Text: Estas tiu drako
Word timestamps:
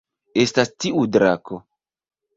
Estas 0.43 0.71
tiu 0.85 1.05
drako 1.17 1.63